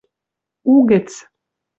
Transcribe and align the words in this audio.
угӹц 0.75 1.09